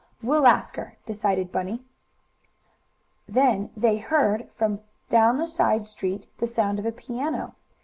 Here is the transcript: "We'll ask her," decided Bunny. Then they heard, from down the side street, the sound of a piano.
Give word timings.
"We'll 0.23 0.47
ask 0.47 0.77
her," 0.77 0.97
decided 1.05 1.51
Bunny. 1.51 1.83
Then 3.27 3.69
they 3.77 3.99
heard, 3.99 4.49
from 4.55 4.79
down 5.09 5.37
the 5.37 5.47
side 5.47 5.85
street, 5.85 6.25
the 6.39 6.47
sound 6.47 6.79
of 6.79 6.87
a 6.87 6.91
piano. 6.91 7.53